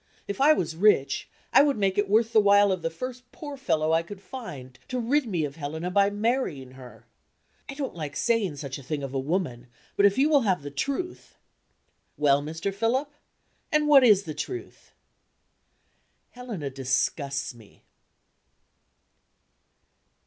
[0.27, 3.55] If I was rich, I would make it worth the while of the first poor
[3.55, 7.05] fellow I could find to rid me of Helena by marrying her.
[7.69, 10.63] I don't like saying such a thing of a woman, but if you will have
[10.63, 11.35] the truth"
[12.17, 12.73] "Well, Mr.
[12.73, 13.13] Philip
[13.71, 14.91] and what is the truth?"
[16.31, 17.83] "Helena disgusts me."